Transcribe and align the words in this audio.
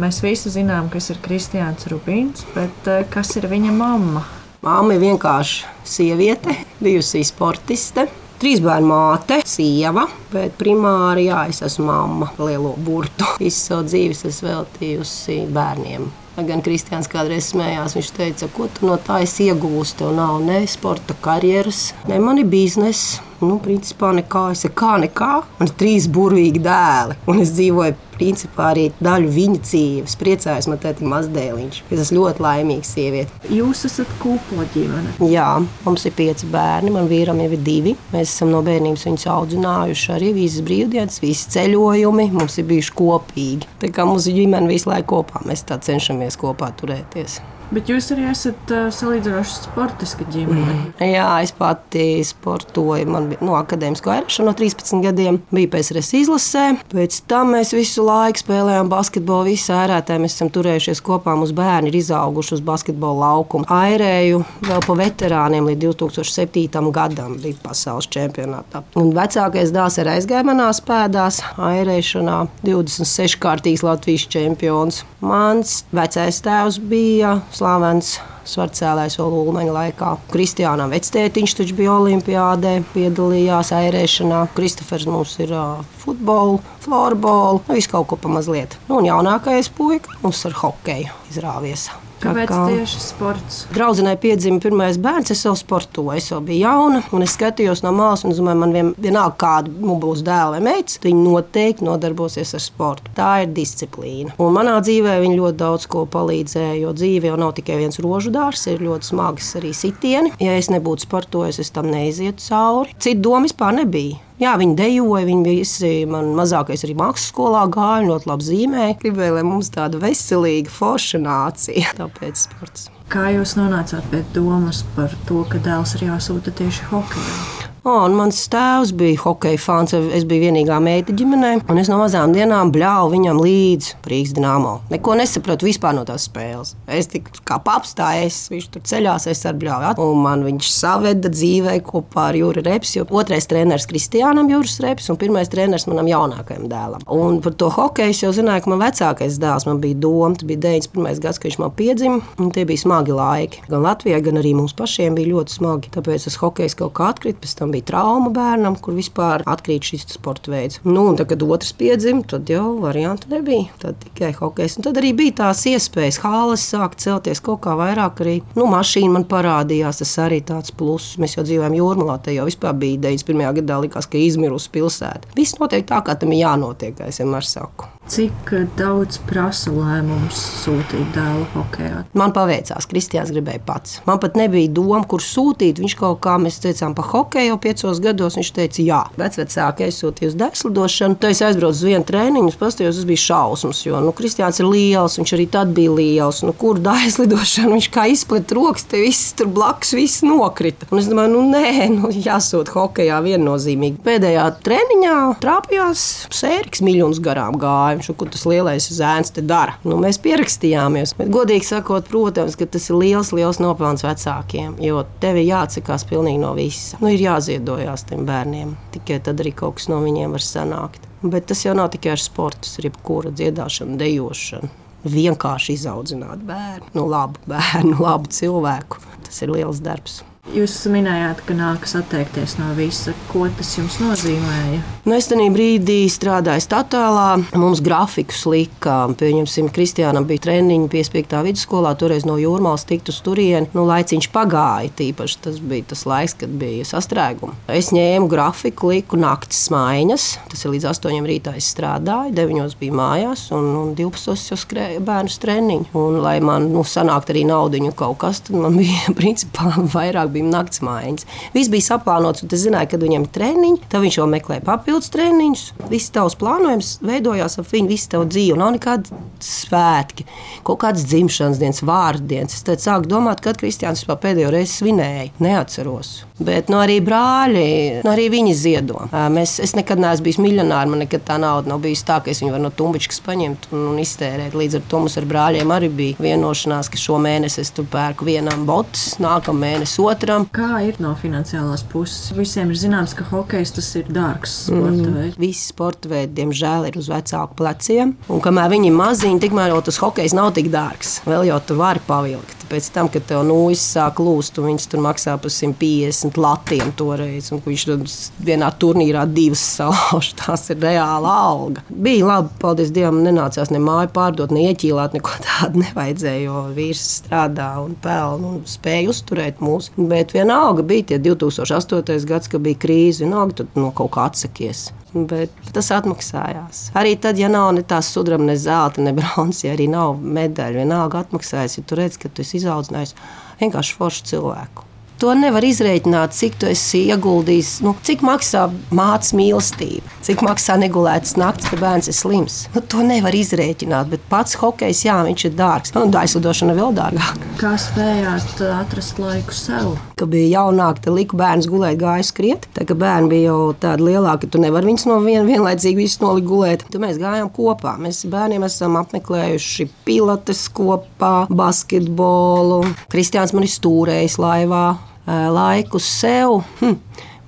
Mēs 0.00 0.22
visi 0.24 0.48
zinām, 0.48 0.86
kas 0.88 1.10
ir 1.12 1.18
Kristiāns 1.20 1.84
Rubīns, 1.90 2.46
bet 2.54 2.86
eh, 2.88 3.02
kas 3.12 3.34
ir 3.36 3.44
viņa 3.50 3.74
mamma? 3.76 4.22
Māma 4.64 4.94
ir 4.94 5.02
vienkārši 5.02 5.66
sieviete, 5.84 6.54
bijusi 6.80 7.20
sportiste. 7.28 8.06
Trīs 8.40 8.62
bērnu 8.64 8.88
māte, 8.88 9.42
sieva, 9.44 10.06
bet 10.32 10.56
primāri 10.56 11.26
jā, 11.26 11.42
es 11.52 11.60
esmu 11.66 11.84
mamma, 11.90 12.30
lielo 12.40 12.72
burtu. 12.80 13.28
Visu 13.42 13.66
savu 13.66 13.84
dzīvi 13.90 14.16
esmu 14.16 14.48
veltījusi 14.48 15.36
bērniem. 15.52 16.08
Gan 16.40 16.64
Kristians 16.64 17.10
kādreiz 17.12 17.50
smējās, 17.52 17.92
viņš 17.98 18.10
teica, 18.16 18.48
ko 18.56 18.70
tu 18.72 18.88
no 18.88 18.96
tā 18.96 19.20
iegūsi. 19.28 19.98
Tev 20.00 20.16
nav 20.16 20.40
ne 20.40 20.62
sporta 20.72 21.12
karjeras, 21.20 21.90
ne 22.08 22.16
mani 22.24 22.48
biznesa. 22.48 23.20
Nu, 23.42 23.58
principā 23.62 24.12
nekā, 24.14 24.52
es 24.54 24.62
kā 24.78 24.94
nekā. 25.02 25.32
Man 25.58 25.70
ir 25.70 25.76
trīs 25.78 26.08
burvīgi 26.12 26.62
dēli, 26.62 27.18
un 27.26 27.42
es 27.42 27.50
dzīvoju 27.56 27.98
principā 28.22 28.68
arī 28.70 28.84
daļu 29.02 29.30
viņa 29.34 29.60
dzīves. 29.66 30.16
Priecājos, 30.20 30.68
man 30.70 30.78
ir 30.86 31.00
mazdēliņš. 31.12 31.80
Es 31.90 32.04
esmu 32.04 32.20
ļoti 32.20 32.44
laimīga 32.44 32.86
sieviete. 32.86 33.40
Jūs 33.50 33.84
esat 33.88 34.10
kupla 34.22 34.66
ģimene. 34.74 35.16
Jā, 35.32 35.48
mums 35.86 36.06
ir 36.06 36.14
pieci 36.18 36.46
bērni, 36.52 36.92
man 36.94 37.10
vīram 37.10 37.40
jau 37.42 37.50
ir 37.50 37.64
divi. 37.66 37.96
Mēs 38.12 38.30
esam 38.30 38.52
no 38.54 38.62
bērnības 38.66 39.08
viņus 39.08 39.26
audzinājuši 39.34 40.12
arī 40.16 40.30
visas 40.38 40.66
brīvdienas, 40.68 41.22
visas 41.24 41.50
ceļojumi. 41.56 42.28
Mums 42.36 42.60
ir 42.62 42.68
bijuši 42.70 42.94
kopīgi. 43.00 43.72
Tā 43.82 43.90
kā 43.94 44.06
mūsu 44.08 44.36
ģimene 44.36 44.70
visu 44.70 44.92
laiku 44.92 45.16
kopā, 45.16 45.42
mēs 45.48 45.66
tā 45.66 45.80
cenšamies 45.82 46.38
kopā 46.40 46.70
turēties. 46.78 47.40
Bet 47.72 47.88
jūs 47.88 48.10
arī 48.12 48.26
esat 48.28 48.72
uh, 48.74 48.88
salīdzinoši 48.92 49.54
sportiska 49.62 50.26
ģimene. 50.28 50.74
Mm. 50.74 51.04
Jā, 51.08 51.28
es 51.40 51.54
pati 51.56 52.20
sportoju. 52.26 53.06
Man 53.08 53.30
bija 53.30 53.40
no 53.40 53.54
nu, 53.54 53.56
akadēmiskā 53.56 54.18
aerošana 54.18 54.50
no 54.50 54.56
13 54.58 55.00
gadiem. 55.06 55.38
Bija 55.52 55.70
PSRS 55.72 56.12
izlasē. 56.20 56.64
Pēc 56.92 57.22
tam 57.30 57.54
mēs 57.56 57.72
visu 57.72 58.04
laiku 58.04 58.42
spēlējām 58.42 58.90
basketbolu. 58.92 59.48
Visi 59.52 59.72
ērētāji 59.72 60.20
mēs 60.20 60.36
esam 60.36 60.50
turējušies 60.52 61.00
kopā. 61.06 61.32
Mūsu 61.40 61.56
bērni 61.56 61.88
ir 61.88 61.96
izauguši 62.02 62.58
uz 62.58 62.64
basketbola 62.66 63.30
laukuma. 63.32 63.64
Airēju 63.72 64.42
vēl 64.68 64.84
pa 64.84 64.98
veterāniem 65.00 65.70
līdz 65.70 65.96
2007. 66.02 66.92
gadam 66.92 67.38
bija 67.40 67.56
pasaules 67.64 68.10
čempionātā. 68.12 68.84
Un 69.00 69.14
vecākais 69.16 69.72
dēls 69.72 69.96
ir 70.02 70.12
aizgājis 70.12 70.50
manās 70.50 70.82
pēdās, 70.84 71.40
airēšanā 71.56 72.36
26 72.68 73.40
kārtīgs 73.40 73.86
Latvijas 73.86 74.28
čempions. 74.36 75.02
Mans 75.24 75.82
vecais 75.94 76.42
tēvs 76.44 76.80
bija 76.92 77.38
slavens 77.62 78.16
svarcēlājs 78.48 79.18
vēl 79.20 79.36
Ulmaņa 79.38 79.74
laikā. 79.76 80.10
Kristiānam 80.32 80.90
Vectētiņš 80.92 81.56
taču 81.60 81.78
bija 81.78 81.94
olimpiādē, 81.94 82.74
piedalījās 82.94 83.70
airēšanā. 83.76 84.42
Kristofers 84.56 85.06
mums 85.06 85.36
ir 85.44 85.54
uh, 85.54 85.82
futbolu, 86.02 86.58
floorbola, 86.82 87.60
nu, 87.62 87.78
visu 87.78 87.94
kaut 87.94 88.10
ko 88.10 88.18
pamazliet. 88.26 88.78
Nu, 88.88 88.98
un 88.98 89.10
jaunākais 89.12 89.70
puika 89.76 90.18
mums 90.24 90.42
ar 90.48 90.58
hokeju 90.64 91.20
izrāvies. 91.30 91.90
Kāpēc 92.22 92.50
kā 92.50 92.60
tieši 92.70 93.00
sports? 93.02 93.58
Draudzenei 93.74 94.16
piedzima 94.20 94.60
pirmais 94.62 94.98
bērns, 95.02 95.32
es 95.34 95.42
jau 95.46 95.54
sportoju. 95.58 96.14
Es 96.16 96.30
jau 96.30 96.40
biju 96.44 96.62
jauna, 96.62 97.02
un 97.14 97.24
es 97.26 97.34
skatījos 97.36 97.82
no 97.84 97.92
malas, 97.96 98.24
un 98.26 98.34
domāju, 98.36 98.60
man 98.62 98.74
vien, 98.76 98.92
vienalga, 99.02 99.36
kāda 99.42 99.72
nu, 99.72 99.96
būs 100.02 100.22
dēla 100.26 100.56
vai 100.56 100.62
meita, 100.64 101.00
viņi 101.02 101.24
noteikti 101.26 101.86
nodarbosies 101.86 102.54
ar 102.56 102.62
sportu. 102.62 103.12
Tā 103.16 103.32
ir 103.44 103.52
disciplīna. 103.56 104.36
Un 104.42 104.54
manā 104.56 104.78
dzīvē 104.84 105.18
viņi 105.24 105.38
ļoti 105.40 105.60
daudz 105.64 105.88
ko 105.92 106.04
palīdzēja, 106.12 106.80
jo 106.82 106.94
dzīve 106.96 107.32
jau 107.32 107.38
nav 107.40 107.54
tikai 107.58 107.80
viens 107.82 108.00
rožu 108.02 108.32
dārzs, 108.34 108.68
ir 108.70 108.84
ļoti 108.86 109.12
smags 109.12 109.54
arī 109.60 109.72
sitieni. 109.76 110.34
Ja 110.42 110.56
es 110.58 110.70
nebūtu 110.72 111.08
sportojis, 111.08 111.60
es 111.62 111.74
tam 111.74 111.90
neizietu 111.92 112.44
cauri. 112.46 112.94
Citu 113.02 113.26
domu 113.28 113.50
vispār 113.50 113.74
nebija. 113.82 114.20
Jā, 114.42 114.56
viņi 114.58 114.72
dejoja, 114.74 115.26
viņi 115.28 115.44
visi, 115.46 115.90
man 116.10 116.32
mazākais 116.34 116.82
arī 116.82 116.96
mākslas 116.98 117.28
skolā 117.30 117.62
gāja, 117.70 118.08
ļoti 118.08 118.26
labi 118.26 118.48
zīmēja. 118.48 118.96
Gribēja, 119.04 119.36
lai 119.36 119.44
mums 119.46 119.70
tāda 119.70 120.00
veselīga, 120.02 120.72
forša 120.72 121.22
nācija. 121.22 121.94
Tāpēc 122.00 122.46
sports. 122.48 122.88
Kā 123.12 123.28
jūs 123.36 123.54
nonācāt 123.60 124.08
pie 124.10 124.24
domas 124.34 124.82
par 124.96 125.14
to, 125.28 125.44
ka 125.46 125.62
dēls 125.62 125.94
ir 125.98 126.08
jāsūta 126.08 126.54
tieši 126.58 126.90
hokeja? 126.90 127.71
Oh, 127.82 128.04
mans 128.14 128.36
tēvs 128.46 128.92
bija 128.94 129.18
hokeja 129.24 129.58
fans. 129.58 129.90
Es 130.14 130.22
biju 130.22 130.44
vienīgā 130.44 130.76
meita 130.78 131.10
ģimenē, 131.18 131.64
un 131.66 131.80
es 131.80 131.88
no 131.90 131.96
mazām 131.98 132.30
dienām 132.30 132.70
bļāvu 132.70 133.08
viņam 133.10 133.40
līdzi 133.42 133.96
Rīgas 134.06 134.36
dīnāmo. 134.36 134.76
Neko 134.92 135.16
nesapratu 135.18 135.66
vispār 135.66 135.96
no 135.96 136.04
tās 136.06 136.28
spēles. 136.28 136.76
Es 136.86 137.10
tikai 137.10 137.40
kā 137.42 137.56
papstājos, 137.66 138.36
viņš 138.52 138.68
tur 138.70 138.84
ceļās, 138.86 139.26
es 139.32 139.42
ar 139.50 139.58
bļāvu. 139.58 139.96
Un 139.98 140.22
man 140.22 140.44
viņš 140.46 140.68
saveda 140.70 141.32
dzīvē 141.34 141.74
kopā 141.88 142.28
ar 142.30 142.38
Jūru 142.38 142.62
Repsi. 142.68 143.02
Otrais 143.02 143.50
treneris 143.50 143.88
Kristiānam 143.90 144.52
Jūras 144.52 144.78
Repsi 144.86 145.10
un 145.10 145.18
pirmais 145.18 145.50
treneris 145.50 145.88
manam 145.90 146.06
jaunākajam 146.06 146.70
dēlam. 146.70 147.02
Un 147.10 147.42
par 147.42 147.58
to 147.58 147.72
hokeju 147.80 148.14
es 148.14 148.22
jau 148.22 148.30
zināju, 148.38 148.62
ka 148.62 148.74
man 148.76 148.84
vecākais 148.84 149.40
dēls 149.42 149.66
man 149.66 149.82
bija 149.82 149.98
doma. 150.06 150.30
Tas 150.38 150.46
bija 150.46 150.62
91. 150.68 151.18
gads, 151.26 151.42
kad 151.42 151.50
viņš 151.50 151.58
man 151.64 151.74
piedzima. 151.82 152.22
Tie 152.54 152.62
bija 152.68 152.84
smagi 152.86 153.18
laiki. 153.18 153.66
Gan 153.66 153.82
Latvijai, 153.88 154.22
gan 154.22 154.38
arī 154.38 154.54
mums 154.54 154.78
pašiem 154.78 155.18
bija 155.18 155.34
ļoti 155.34 155.58
smagi. 155.58 155.94
Tāpēc 155.98 156.30
tas 156.30 156.38
hokejs 156.38 156.78
kaut 156.78 156.94
kā 157.00 157.10
atkrita 157.10 157.42
bija 157.72 157.88
trauma 157.92 158.32
bērnam, 158.34 158.76
kur 158.82 158.96
vispār 158.96 159.44
atkrīt 159.48 159.88
šis 159.92 160.06
sporta 160.14 160.52
veids. 160.52 160.80
Nu, 160.86 161.06
un 161.10 161.18
tad, 161.18 161.30
kad 161.32 161.44
otrs 161.46 161.72
piedzima, 161.78 162.24
tad 162.28 162.50
jau 162.50 162.76
variantu 162.82 163.30
nebija. 163.32 163.70
Tad 163.82 164.00
tikai 164.04 164.32
hokejs. 164.36 164.78
Un 164.78 164.86
tad 164.88 165.00
arī 165.00 165.12
bija 165.18 165.38
tās 165.42 165.64
iespējas, 165.70 166.20
hāles 166.24 166.66
sākt 166.74 167.04
celties 167.04 167.42
kaut 167.44 167.62
kā 167.66 167.76
vairāk. 167.78 168.22
Arī 168.24 168.36
nu, 168.58 168.68
mašīna 168.72 169.16
man 169.16 169.26
parādījās, 169.30 170.02
tas 170.02 170.14
arī 170.26 170.42
tāds 170.46 170.74
pluss. 170.76 171.16
Mēs 171.22 171.36
jau 171.38 171.46
dzīvojam 171.46 171.78
jūrmalā, 171.78 172.18
te 172.24 172.36
jau 172.36 172.46
vispār 172.48 172.76
bija 172.78 173.00
91. 173.08 173.48
gadā, 173.62 173.80
likās, 173.86 174.08
ka 174.10 174.20
izmirusi 174.20 174.72
pilsēta. 174.74 175.34
Viss 175.38 175.58
notiek 175.60 175.88
tā, 175.88 176.04
kā 176.06 176.16
tam 176.18 176.34
ir 176.34 176.44
jānotiek, 176.46 176.96
kā 176.98 177.10
es 177.12 177.20
vienmēr 177.22 177.48
saku. 177.48 177.91
Cik 178.10 178.50
daudz 178.74 179.20
prasa 179.28 179.70
lēmums 179.70 180.34
sūtīt 180.64 181.14
dēlu 181.14 181.44
hokeja? 181.54 182.00
Man 182.18 182.32
paveicās, 182.34 182.88
Kristians 182.90 183.30
gribēja 183.30 183.60
pats. 183.64 184.00
Man 184.08 184.18
pat 184.20 184.34
nebija 184.36 184.72
doma, 184.74 185.04
kur 185.08 185.22
sūtīt. 185.22 185.78
Viņš 185.78 185.94
kaut 186.00 186.18
kā 186.24 186.34
mēs 186.42 186.58
teicām 186.64 186.96
par 186.98 187.06
hokeju 187.12 187.52
jau 187.52 187.58
piecos 187.62 188.00
gados. 188.02 188.36
Viņš 188.40 188.50
teica, 188.56 188.82
jā, 188.82 188.98
vecvecākie 189.20 189.88
sūtīja 189.94 190.32
uz 190.32 190.36
dēslidošanu. 190.40 191.18
Tad 191.22 191.36
es 191.36 191.42
aizbraucu 191.46 191.78
uz 191.78 191.84
vienu 191.86 192.08
treniņu, 192.08 192.50
paskatījos, 192.58 192.98
tas 192.98 193.08
bija 193.08 193.22
šausmas. 193.22 193.84
Jo 193.86 194.02
nu, 194.02 194.10
Kristians 194.18 194.58
ir 194.58 194.68
liels, 194.68 195.16
viņš 195.22 195.34
arī 195.38 195.46
tad 195.54 195.72
bija 195.78 195.94
liels. 195.94 196.42
Nu, 196.42 196.56
kur 196.58 196.82
dēslidošana, 196.82 197.78
viņš 197.78 197.90
kā 197.94 198.08
izplet 198.12 198.52
rokas, 198.58 198.88
te 198.90 199.00
viss 199.04 199.30
tur 199.38 199.48
blakus, 199.54 199.94
viss 199.96 200.26
nokrita. 200.26 200.90
Un 200.90 201.00
es 201.00 201.08
domāju, 201.08 201.36
nu 201.38 201.46
nē, 201.54 201.86
nu, 201.94 202.12
jāsūt 202.12 202.74
hokejā 202.74 203.22
viennozīmīgi. 203.24 204.02
Pēdējā 204.04 204.50
treniņā 204.66 205.16
trāpījās 205.46 206.06
sēriks 206.34 206.82
miljonus 206.84 207.22
garām 207.22 207.56
gāja 207.62 207.91
jautājumu, 207.92 208.18
ko 208.18 208.28
tas 208.32 208.44
lielais 208.48 208.88
zēns 208.92 209.32
te 209.34 209.44
dara. 209.44 209.76
Nu, 209.84 209.98
mēs 210.00 210.18
pierakstījāmies. 210.22 211.14
Bet, 211.18 211.30
godīgi 211.32 211.68
sakot, 211.68 212.08
protams, 212.10 212.56
ka 212.56 212.66
tas 212.66 212.88
ir 212.90 212.98
liels, 212.98 213.32
liels 213.36 213.60
nopelns 213.62 214.04
vecākiem, 214.06 214.76
jo 214.82 215.04
tev 215.22 215.40
ir 215.40 215.48
jāatsakās 215.50 216.06
pilnīgi 216.08 216.42
no 216.42 216.54
visa. 216.58 217.00
Nu, 217.02 217.10
ir 217.12 217.22
jāziedojās 217.22 218.06
tiem 218.08 218.26
bērniem. 218.28 218.76
Tikai 218.96 219.20
tad 219.24 219.42
arī 219.42 219.54
kaut 219.56 219.80
kas 219.80 219.90
no 219.92 220.00
viņiem 220.04 220.34
var 220.36 220.44
sanākt. 220.44 221.08
Bet 221.22 221.46
tas 221.52 221.62
jau 221.62 221.74
nav 221.78 221.92
tikai 221.92 222.16
ar 222.16 222.22
sportu, 222.22 222.64
tas 222.66 222.80
ir 222.80 222.90
jebkura 222.90 223.30
dziedāšana, 223.30 223.98
dejošana. 224.00 224.72
Vienkārši 225.02 225.74
izaudzināt 225.74 226.42
bērnu, 226.46 226.92
nu, 226.94 227.06
labu 227.10 227.42
bērnu, 227.50 227.96
labu 228.02 228.30
cilvēku. 228.30 229.02
Tas 229.26 229.42
ir 229.42 229.50
liels 229.54 229.82
darbs. 229.82 230.20
Jūs 230.50 230.72
minējāt, 230.90 231.44
ka 231.46 231.54
nākas 231.54 231.92
atteikties 231.94 232.56
no 232.58 232.72
visa. 232.74 233.12
Ko 233.30 233.44
tas 233.54 233.68
jums 233.76 234.00
nozīmēja? 234.02 234.80
Nu, 235.06 235.14
es 235.14 235.28
tajā 235.30 235.44
brīdī 235.54 236.00
strādāju 236.10 236.64
Statālā. 236.64 237.36
Mums 237.54 237.78
grafikus 237.84 238.40
lika. 238.50 238.96
Pieņemsim, 239.20 239.68
Kristiānam 239.70 240.26
bija 240.26 240.42
treniņi 240.48 240.90
piespiegtā 240.90 241.44
vidusskolā. 241.46 241.92
Toreiz 241.94 242.26
no 242.26 242.34
jūrmālas 242.42 242.82
tikt 242.90 243.12
uz 243.12 243.20
turieni. 243.22 243.70
Nu, 243.70 243.84
laiciņš 243.86 244.28
pagāja. 244.34 244.90
Tīpaši 244.98 245.38
tas 245.46 245.60
bija 245.62 245.86
tas 245.94 246.02
laiks, 246.10 246.34
kad 246.42 246.58
bija 246.58 246.88
sastrēgumi. 246.90 247.54
Es 247.70 247.92
ņēmu 247.94 248.26
grafiku, 248.34 248.90
liku 248.96 249.22
naktas 249.22 249.62
maiņas. 249.70 250.26
Tas 250.50 250.66
ir 250.66 250.74
līdz 250.74 250.90
8 250.90 251.30
rītā 251.30 251.54
es 251.62 251.70
strādāju, 251.70 252.34
9 252.34 252.76
bija 252.82 252.98
mājās 252.98 253.46
un, 253.54 253.70
un 253.84 253.94
12 253.94 254.50
jau 254.50 254.58
skrēja 254.58 255.06
bērnu 255.06 255.38
treniņu. 255.46 255.88
Un, 256.02 256.18
lai 256.26 256.36
man 256.42 256.72
nu, 256.74 256.82
sanāktu 256.82 257.36
arī 257.36 257.46
naudiņu 257.46 257.94
kaut 257.94 258.18
kas, 258.26 258.42
tad 258.50 258.58
man 258.58 258.82
bija 258.82 259.14
principā 259.22 259.70
vairāk 259.94 260.31
bija 260.34 260.48
naktas 260.48 260.82
mājiņas. 260.84 261.28
Viss 261.54 261.72
bija 261.72 261.88
saplānots, 261.90 262.44
un 262.44 262.52
es 262.52 262.64
zināju, 262.64 262.92
kad 262.94 263.04
viņam 263.06 263.26
ir 263.26 263.32
treniņi, 263.36 263.82
tad 263.92 264.04
viņš 264.04 264.18
jau 264.20 264.28
meklē 264.30 264.60
papildus 264.64 265.12
treniņus. 265.14 265.64
Viss 265.92 266.12
tavs 266.14 266.38
plānojums 266.40 266.96
veidojās 267.04 267.58
ap 267.60 267.70
viņu 267.72 267.92
visu 267.92 268.10
tavu 268.14 268.28
dzīvi. 268.30 268.58
Nav 268.60 268.74
nekādi 268.76 269.22
svētki, 269.42 270.26
kaut 270.66 270.82
kādas 270.84 271.06
dzimšanas 271.10 271.60
dienas, 271.62 271.82
vārdienas. 271.86 272.58
Es 272.58 272.66
tad 272.66 272.82
sāku 272.82 273.10
domāt, 273.10 273.42
kad 273.44 273.60
Kristiāns 273.60 274.04
pēdējo 274.06 274.52
reizi 274.52 274.80
svinēja. 274.80 275.30
Neatceros. 275.42 276.22
Bet 276.42 276.70
nu, 276.72 276.78
arī 276.82 276.98
brāļi, 277.04 278.02
nu, 278.02 278.10
arī 278.10 278.26
viņi 278.32 278.54
ziedo. 278.58 279.06
Mēs, 279.32 279.56
es 279.62 279.76
nekad 279.78 280.00
neesmu 280.02 280.26
bijis 280.26 280.40
miljonārs, 280.42 280.90
man 280.90 281.04
nekad 281.04 281.24
tā 281.28 281.38
nauda 281.40 281.70
nav 281.70 281.82
bijusi 281.84 282.06
tā, 282.08 282.18
ka 282.22 282.32
es 282.32 282.42
viņu 282.42 282.54
varu 282.54 282.66
no 282.66 282.72
tumbiņas 282.74 283.20
paņemt 283.26 283.68
un, 283.72 283.84
un 283.92 284.00
iztērēt. 284.02 284.56
Līdz 284.58 284.80
ar 284.80 284.86
to 284.90 285.02
mums 285.02 285.18
ar 285.20 285.28
brāļiem 285.30 285.74
arī 285.74 285.90
bija 285.92 286.22
vienošanās, 286.22 286.90
ka 286.92 287.00
šo 287.00 287.20
mēnesi 287.22 287.62
es 287.62 287.72
tur 287.74 287.86
pērku 287.92 288.26
vienam 288.26 288.66
botus, 288.68 289.16
nākamā 289.22 289.66
mēnesi 289.66 290.02
otram. 290.22 290.46
Kā 290.54 290.82
ir 290.86 290.98
no 291.02 291.12
finansiālās 291.18 291.84
puses? 291.92 292.30
Visiem 292.36 292.70
ir 292.72 292.78
zināms, 292.78 293.14
ka 293.18 293.26
hokejs 293.30 293.74
tas 293.76 293.90
ir 293.98 294.08
dārgs 294.12 294.54
sporta 294.68 295.08
mm. 295.08 295.34
Visi 295.40 295.66
sporta 295.72 296.10
veidi, 296.12 296.34
diemžēl, 296.40 296.88
ir 296.90 296.98
uz 297.00 297.10
vecāku 297.12 297.58
pleciem. 297.58 298.16
Un 298.32 298.42
kamēr 298.44 298.72
viņi 298.72 298.90
ir 298.90 298.96
mazi, 298.96 299.22
maziņi, 299.22 299.42
tikmēr 299.42 299.74
jau 299.74 299.82
tas 299.86 300.00
hokejs 300.02 300.36
nav 300.36 300.52
tik 300.56 300.70
dārgs. 300.72 301.20
Vēl 301.28 301.48
jau 301.50 301.60
tu 301.66 301.78
vari 301.78 302.02
pavilkt. 302.06 302.61
Pēc 302.72 302.86
tam, 302.88 303.08
kad 303.12 303.26
tev 303.28 303.42
nūjas 303.44 303.82
sāk 303.84 304.20
lūst, 304.24 304.56
un 304.56 304.70
viņš 304.70 304.84
tur 304.88 305.02
maksā 305.04 305.34
par 305.36 305.52
150 305.52 306.38
latiem 306.40 306.92
toreiz, 306.96 307.50
un 307.52 307.60
viņš 307.60 307.82
tur 307.84 308.04
vienā 308.48 308.70
turnīrā 308.80 309.26
divas 309.28 309.60
salauž, 309.74 310.30
tās 310.40 310.64
ir 310.72 310.80
reāla 310.80 311.34
alga. 311.50 311.84
Bija 311.92 312.30
labi, 312.30 312.54
paldies 312.62 312.94
Dievam, 312.96 313.20
nenācās 313.26 313.68
ne 313.74 313.82
māju 313.82 314.08
pārdot, 314.16 314.54
ne 314.56 314.64
ieķīlāt, 314.70 315.18
neko 315.18 315.36
tādu 315.44 315.82
nevajadzēja, 315.84 316.46
jo 316.46 316.64
vīrs 316.72 317.04
strādā 317.18 317.68
un 317.84 317.92
pelna 318.00 318.54
un 318.54 318.64
spēja 318.64 319.12
uzturēt 319.12 319.60
mūs. 319.60 319.92
Bet 319.98 320.32
vienalga 320.32 320.86
bija 320.94 321.10
tie 321.12 321.20
2008. 321.28 322.24
gads, 322.32 322.48
kad 322.48 322.64
bija 322.64 322.80
krīze, 322.88 323.26
vienalga 323.26 323.60
tu 323.60 323.68
no 323.76 323.92
kaut 323.92 324.14
kā 324.16 324.30
atsakies. 324.32 324.88
Bet 325.12 325.72
tas 325.76 325.90
atmaksājās. 325.92 326.86
Arī 326.96 327.16
tad, 327.20 327.40
ja 327.40 327.50
nav 327.52 327.68
ne 327.76 327.82
tās 327.84 328.08
sudraba, 328.14 328.46
ne 328.48 328.56
zelta, 328.56 329.04
ne 329.04 329.12
bronzas, 329.16 329.66
ja 329.66 329.74
arī 329.76 329.90
nav 329.92 330.16
medaļu, 330.22 330.80
vienalga 330.80 331.20
atmaksājas, 331.26 331.76
ja 331.78 331.84
tu 331.84 332.00
redz, 332.00 332.16
ka 332.20 332.32
tu 332.32 332.44
esi 332.46 332.56
izaudzinājis 332.62 333.12
vienkārši 333.60 333.98
foršu 333.98 334.32
cilvēku 334.32 334.91
to 335.22 335.32
nevar 335.38 335.62
izrēķināt, 335.62 336.34
cik 336.34 336.56
tu 336.58 336.66
esi 336.70 337.04
ieguldījis, 337.12 337.76
nu, 337.86 337.94
cik 338.02 338.24
maksā 338.26 338.64
mātes 338.94 339.30
mīlestība, 339.38 340.02
cik 340.26 340.42
maksā 340.42 340.74
negulētas 340.82 341.36
naktis, 341.38 341.68
ka 341.70 341.78
bērns 341.78 342.10
ir 342.10 342.16
slims. 342.16 342.56
Nu, 342.74 342.82
to 342.82 343.04
nevar 343.06 343.36
izrēķināt, 343.36 344.10
bet 344.10 344.24
pats 344.32 344.58
hokejs, 344.58 345.04
jā, 345.06 345.20
viņš 345.28 345.44
ir 345.46 345.54
dārgs. 345.58 345.94
Un 345.98 346.14
aizlidošana 346.22 346.74
vēl 346.74 346.96
dārgāka. 346.96 347.50
Kā 347.60 347.74
spējāt 347.78 348.64
uh, 348.64 348.72
atrast 348.80 349.20
laiku 349.22 349.54
sev? 349.54 349.92
Kad 350.18 350.32
bija 350.32 350.58
jaunāka, 350.58 351.04
tad 351.06 351.14
liku 351.14 351.38
bērns 351.38 351.68
gulēt, 351.70 352.00
gāja 352.00 352.26
skriet. 352.26 352.66
Tā 352.74 352.86
kā 352.88 352.96
bērni 352.98 353.30
bija 353.30 353.52
jau 353.52 353.70
tādi 353.84 354.08
lielāki, 354.08 354.50
tu 354.50 354.58
nevari 354.62 354.90
viņus 354.90 355.06
no 355.10 355.20
viena 355.22 355.44
vienlaicīgi 355.46 356.02
visus 356.02 356.22
nolikt 356.22 356.50
gulēt. 356.50 356.84
Tad 356.90 357.02
mēs 357.02 357.22
gājām 357.22 357.52
kopā. 357.54 357.94
Mēs 358.02 358.24
bērniem 358.32 358.66
esam 358.66 358.98
apmeklējuši 359.02 359.88
pilates 360.06 360.66
kopā, 360.74 361.46
basketbolu. 361.52 362.82
Kristiāns 363.12 363.54
man 363.54 363.68
ir 363.68 363.74
stūrējis 363.74 364.38
laivā 364.42 364.84
laiku 365.26 366.00
sev. 366.02 366.62
Hm, 366.80 366.98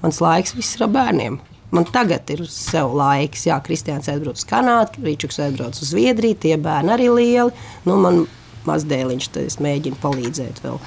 mans 0.02 0.20
laiks 0.22 0.54
viss 0.56 0.76
ir 0.76 0.86
ar 0.86 0.94
bērniem. 0.94 1.40
Man 1.74 1.86
tagad 1.90 2.28
ir 2.30 2.44
sev 2.46 2.92
laiks. 2.94 3.48
Jā, 3.48 3.58
Kristiāns 3.64 4.06
aizbrauc 4.10 4.38
uz 4.38 4.46
Kanādu, 4.46 5.02
Rīčuks 5.02 5.40
aizbrauc 5.42 5.74
uz 5.74 5.90
Zviedriju, 5.90 6.38
tie 6.44 6.54
bērni 6.60 6.94
arī 6.94 7.08
lieli. 7.10 7.64
Nu, 7.86 7.96
man 7.98 8.24
mazdēliņš, 8.68 9.30
tad 9.34 9.48
es 9.48 9.58
mēģinu 9.62 9.98
palīdzēt 10.02 10.62
vēl. 10.64 10.78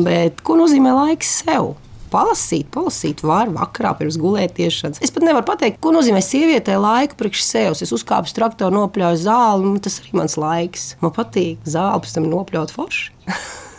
Bet 0.00 0.42
ko 0.44 0.58
nozīmē 0.60 0.92
laiks 0.94 1.40
sev? 1.40 1.72
Palasīt, 2.10 2.66
palasīt, 2.74 3.22
var 3.22 3.52
vakarā 3.54 3.94
pirms 3.96 4.18
gulētiešanas. 4.18 4.98
Es 5.04 5.14
pat 5.14 5.22
nevaru 5.22 5.46
pateikt, 5.46 5.78
ko 5.82 5.92
nozīmē 5.94 6.18
sievietē 6.26 6.74
laiku 6.82 7.16
priekš 7.20 7.44
sevis. 7.46 7.84
Es 7.86 7.94
uzkāpu 7.94 8.34
traktoru, 8.34 8.74
nopļauju 8.80 9.22
zāli, 9.22 9.70
un 9.70 9.78
tas 9.82 10.00
arī 10.02 10.18
mans 10.18 10.34
laiks. 10.40 10.88
Man 11.00 11.14
patīk 11.14 11.62
zāle, 11.64 12.02
pēc 12.02 12.18
tam 12.18 12.26
nopļaut 12.32 12.74
forši. 12.74 13.12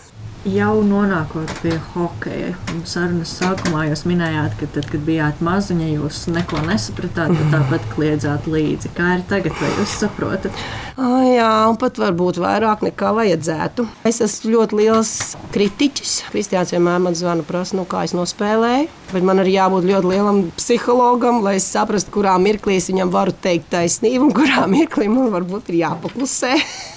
Jau 0.41 0.79
nonākot 0.81 1.51
pie 1.61 1.75
hokeja, 1.91 2.55
sarunas 2.89 3.29
sākumā 3.37 3.83
jūs 3.91 4.01
minējāt, 4.09 4.55
ka 4.57 4.69
tad, 4.73 4.87
kad 4.89 5.03
bijāt 5.05 5.43
maziņa, 5.45 5.89
jūs 5.99 6.23
neko 6.33 6.63
nesapratāt, 6.65 7.35
bet 7.37 7.51
tāpat 7.53 7.85
kliedzāt 7.91 8.47
līdzi. 8.49 8.89
Kā 8.97 9.19
ir 9.19 9.21
tagad, 9.29 9.53
vai 9.61 9.69
jūs 9.75 9.93
saprotat? 10.01 10.63
Oh, 10.97 11.21
jā, 11.29 11.51
un 11.69 11.77
pat 11.77 12.01
varbūt 12.01 12.41
vairāk 12.41 12.81
nekā 12.87 13.11
vajadzētu. 13.19 13.85
Es 14.09 14.17
esmu 14.25 14.55
ļoti 14.55 14.81
liels 14.81 15.13
kritiķis. 15.53 16.15
Kristiāns 16.33 16.73
vienmēr 16.73 16.97
man 17.05 17.21
zvana, 17.21 17.45
prasa, 17.45 17.77
nu, 17.77 17.85
kā 17.85 18.07
es 18.09 18.17
nospēlēju. 18.17 18.89
Bet 19.11 19.25
man 19.27 19.41
arī 19.41 19.55
jābūt 19.57 19.87
ļoti 19.89 20.11
lielam 20.11 20.41
psihologam, 20.55 21.41
lai 21.45 21.57
es 21.59 21.67
saprastu, 21.67 22.13
kurā 22.15 22.37
mirklī 22.41 22.77
es 22.79 22.87
viņam 22.91 23.11
varu 23.13 23.33
teikt 23.43 23.69
taisnību, 23.73 24.29
un 24.29 24.35
kurā 24.35 24.65
mirklī 24.71 25.09
man 25.11 25.31
varbūt 25.33 25.71
ir 25.73 25.81
jāpaklusē. 25.81 26.53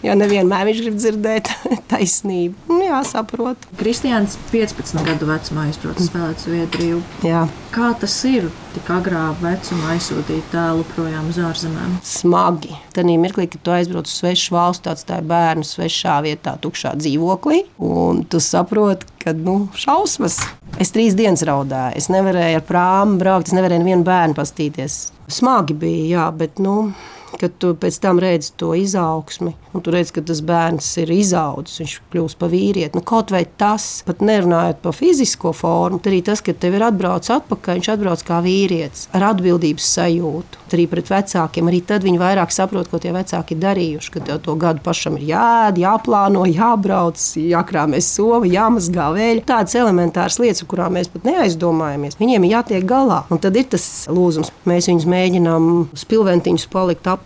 Jo 0.06 0.14
nevienmēr 0.18 0.68
viņš 0.70 0.82
grib 0.84 0.98
dzirdēt 1.00 1.50
taisnību. 1.92 2.68
Nu, 2.70 2.80
jā, 2.86 3.00
saprotu. 3.08 3.70
Kristiāns 3.80 4.38
15 4.52 5.02
gadu 5.06 5.30
vecumā 5.30 5.68
izbrauca 5.72 6.06
spēlēt 6.06 6.44
Zviedriju. 6.44 7.00
Jā. 7.26 7.46
Kā 7.74 7.90
tas 7.98 8.14
ir 8.28 8.46
tik 8.74 8.90
agrā 8.94 9.28
vecumā 9.40 9.94
aizsūtīt 9.94 10.50
tēlu 10.52 10.84
projām 10.94 11.30
uz 11.30 11.38
ārzemēm? 11.42 11.96
Smagi. 12.06 12.74
Tad 12.94 13.08
mirklī, 13.10 13.48
kad 13.50 13.62
tu 13.66 13.74
aizbrauc 13.74 14.10
uz 14.10 14.14
svešu 14.20 14.54
valstu, 14.54 14.92
atstāji 14.92 15.26
bērnu 15.30 15.66
svešā 15.66 16.20
vietā, 16.26 16.54
tukšā 16.62 16.94
dzīvoklī, 17.00 17.64
un 17.82 18.22
tu 18.30 18.42
saproti, 18.42 19.10
ka 19.22 19.34
nu, 19.34 19.64
šausmas. 19.78 20.40
Es 20.82 20.90
trīs 20.90 21.14
dienas 21.14 21.44
raudāju. 21.46 21.94
Es 22.00 22.08
nevarēju 22.10 22.58
ar 22.58 22.64
prāmu 22.66 23.18
braukt, 23.20 23.50
es 23.50 23.54
nevarēju 23.54 23.84
nevienu 23.84 24.06
bērnu 24.06 24.34
pastīties. 24.34 24.96
Smagi 25.30 25.76
bija, 25.78 26.06
jā, 26.16 26.24
bet 26.34 26.58
nu, 26.62 26.90
kad 27.40 27.56
tu 27.60 27.74
pēc 27.78 27.98
tam 28.02 28.20
redzi 28.22 28.52
to 28.60 28.72
izaugsmi, 28.78 29.54
un 29.74 29.84
tu 29.84 29.94
redzi, 29.94 30.14
ka 30.16 30.24
tas 30.26 30.40
bērns 30.44 30.88
ir 31.02 31.12
izaudzis, 31.14 31.80
viņš 31.82 31.94
kļūst 32.12 32.40
par 32.40 32.52
vīrieti. 32.52 32.98
Nu, 32.98 33.04
kaut 33.06 33.32
vai 33.34 33.44
tas, 33.58 34.02
pat 34.06 34.22
nerunājot 34.24 34.82
par 34.84 34.96
fizisko 34.96 35.54
formu, 35.56 36.00
arī 36.04 36.20
tas, 36.26 36.42
ka 36.44 36.54
tev 36.56 36.78
ir 36.78 36.86
atbraucis 36.88 37.34
atpakaļ, 37.38 37.80
viņš 37.80 37.90
atbrauc 37.94 38.24
kā 38.26 38.40
vīrietis 38.44 39.08
ar 39.14 39.30
atbildības 39.32 39.88
sajūtu. 39.96 40.60
Arī 40.74 40.88
pret 40.90 41.06
vecākiem, 41.06 41.68
arī 41.70 41.78
tad 41.86 42.02
viņi 42.02 42.18
vairāk 42.18 42.50
saprot, 42.50 42.88
ko 42.90 42.98
tie 42.98 43.12
vecāki 43.14 43.54
ir 43.54 43.60
darījuši. 43.62 44.10
Ka 44.10 44.22
tev 44.26 44.40
to 44.42 44.56
gadu 44.58 44.82
pašam 44.82 45.14
ir 45.20 45.28
jāēd, 45.28 45.78
jāplāno, 45.78 46.42
jābrauc, 46.50 47.20
jākrāmē 47.38 48.00
sova, 48.02 48.42
jāmazgā 48.50 49.06
vēļa. 49.14 49.44
Tādas 49.46 49.76
elementāras 49.78 50.40
lietas, 50.42 50.64
kurām 50.66 50.96
mēs 50.98 51.12
pat 51.12 51.28
neaizdomājamies, 51.28 52.18
viņiem 52.18 52.48
ir 52.48 52.56
jātiek 52.56 52.88
galā. 52.90 53.20
Un 53.30 53.38
tad 53.44 53.54
ir 53.60 53.68
tas 53.70 53.86
lūzums. 54.10 54.50
Mēs 54.66 54.90
viņus 54.90 55.06
mēģinām 55.14 55.70
spilventiņus 56.02 56.66
palikt 56.74 57.06
apakšā, 57.06 57.23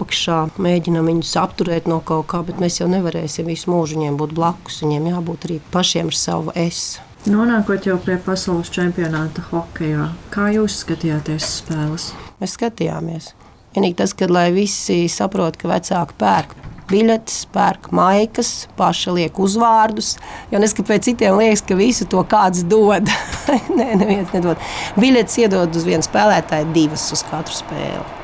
mēģinām 0.62 1.10
viņus 1.10 1.34
apturēt 1.40 1.88
no 1.90 2.00
kaut 2.04 2.28
kā 2.30 2.42
bet 2.46 2.60
mēs 2.62 2.80
jau 2.80 2.88
nevarēsim 2.90 3.48
visu 3.50 3.72
mūžu 3.72 3.98
viņiem 3.98 4.18
būt 4.20 4.34
blakus. 4.36 4.80
Viņiem 4.84 5.10
jābūt 5.12 5.48
arī 5.48 5.58
pašiem 5.74 6.12
ar 6.12 6.18
savu 6.18 6.54
es. 6.54 7.00
Nonākot 7.28 7.88
jau 7.88 7.98
pie 8.00 8.16
pasaules 8.22 8.70
čempionāta 8.72 9.42
hokeja, 9.50 10.12
kā 10.32 10.48
jūs 10.54 10.80
skatījāties 10.84 11.50
spēles? 11.58 12.12
Mēs 12.38 12.54
skatījāmies. 12.54 13.32
Vienīgi 13.74 13.98
tas, 13.98 14.14
ka 14.16 14.30
lai 14.30 14.48
visi 14.54 15.02
saprot, 15.12 15.58
ka 15.58 15.68
vecāki 15.70 16.16
pērk 16.18 16.54
biļetes, 16.88 17.42
pērk 17.52 17.90
maikas, 17.94 18.52
paši 18.78 19.16
liek 19.18 19.40
uzvārdus. 19.42 20.14
Jo 20.52 20.60
neskapēc 20.62 21.10
citiem 21.10 21.38
liekas, 21.40 21.64
ka 21.68 21.78
visu 21.78 22.08
to 22.08 22.22
kāds 22.28 22.64
dod. 22.68 23.10
Nē, 23.78 23.90
neviens 24.00 24.32
nedod. 24.36 24.70
Biļetes 25.00 25.42
iedod 25.44 25.76
uz 25.76 25.88
vienu 25.88 26.06
spēlētāju, 26.06 26.72
divas 26.76 27.10
uz 27.14 27.26
katru 27.28 27.60
spēli. 27.60 28.17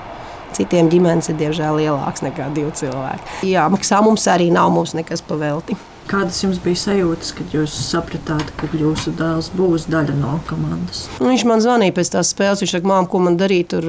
Citiem 0.55 0.91
ģimenes 0.93 1.33
ir 1.33 1.39
diemžēl 1.41 1.81
lielāks 1.83 2.23
nekā 2.23 2.47
divi 2.55 2.71
cilvēki. 2.79 3.41
Jā, 3.51 3.67
maksā 3.73 3.99
mums 4.05 4.29
arī 4.31 4.53
nav 4.55 4.71
mums 4.75 4.95
nekas 4.95 5.25
pavelti. 5.27 5.75
Kādas 6.05 6.37
jums 6.43 6.59
bija 6.61 6.77
sajūtas, 6.77 7.31
kad 7.33 7.55
jūs 7.57 7.73
sapratāt, 7.87 8.51
ka 8.61 8.69
jūsu 8.77 9.15
dēls 9.17 9.49
būs 9.57 9.87
daļa 9.89 10.13
no 10.19 10.35
komandas? 10.45 11.07
Nu, 11.17 11.31
viņš 11.31 11.45
man 11.49 11.63
zvanīja 11.65 11.95
pēc 11.97 12.11
tās 12.13 12.33
spēles. 12.35 12.61
Viņš 12.61 12.75
teica, 12.77 12.91
māmu, 12.91 13.09
ko 13.09 13.23
man 13.25 13.39
darīt 13.41 13.71
tur 13.73 13.89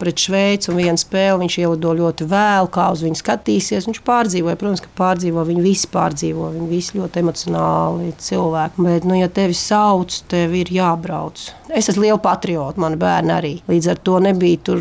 pret 0.00 0.24
Šveici. 0.24 0.70
Un 0.72 0.80
viena 0.80 0.96
spēle 1.00 1.42
viņš 1.42 1.58
ielido 1.60 1.92
ļoti 1.98 2.28
vēlu, 2.30 2.70
kā 2.72 2.86
uz 2.94 3.04
viņu 3.04 3.20
skatīsies. 3.20 3.88
Viņš 3.90 4.00
pārdzīvoja, 4.06 4.56
protams, 4.60 4.84
ka 4.86 4.92
pārdzīvo. 5.02 5.44
Viņi 5.50 5.64
visi 5.66 5.90
pārdzīvo, 5.92 6.48
viņi 6.56 6.70
visi 6.70 6.96
ļoti 6.96 7.22
emocionāli 7.26 8.14
cilvēki. 8.24 8.86
Bet, 8.88 9.08
nu, 9.10 9.20
ja 9.20 9.28
tevi 9.28 9.56
sauc, 9.58 10.16
tev 10.32 10.56
ir 10.56 10.72
jābrauc. 10.72 11.44
Es 11.70 11.92
esmu 11.92 12.06
liela 12.06 12.18
patriota, 12.24 12.80
man 12.82 12.96
bērni 12.98 13.36
arī. 13.36 13.52
Līdz 13.70 13.92
ar 13.92 14.00
to 14.08 14.16
nebija 14.24 14.64
tur 14.70 14.80